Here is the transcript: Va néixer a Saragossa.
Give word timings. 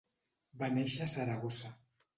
Va 0.61 0.71
néixer 0.79 1.05
a 1.07 1.11
Saragossa. 1.15 1.77